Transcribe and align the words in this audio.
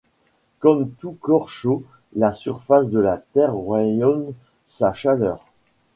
Comme 0.57 0.89
tout 0.89 1.11
corps 1.21 1.51
chaud, 1.51 1.83
la 2.15 2.33
surface 2.33 2.89
de 2.89 2.97
la 2.97 3.19
Terre 3.19 3.53
rayonne 3.55 4.33
sa 4.67 4.93
chaleur. 4.95 5.45